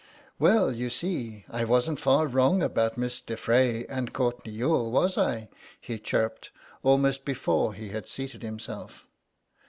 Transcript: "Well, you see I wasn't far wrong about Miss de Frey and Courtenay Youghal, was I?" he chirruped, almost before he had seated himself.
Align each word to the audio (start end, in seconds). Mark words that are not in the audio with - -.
"Well, 0.39 0.71
you 0.73 0.89
see 0.89 1.45
I 1.47 1.63
wasn't 1.63 1.99
far 1.99 2.25
wrong 2.25 2.63
about 2.63 2.97
Miss 2.97 3.21
de 3.21 3.37
Frey 3.37 3.85
and 3.85 4.11
Courtenay 4.13 4.51
Youghal, 4.51 4.91
was 4.91 5.15
I?" 5.15 5.47
he 5.79 5.99
chirruped, 5.99 6.49
almost 6.81 7.23
before 7.23 7.75
he 7.75 7.89
had 7.89 8.07
seated 8.07 8.41
himself. 8.41 9.05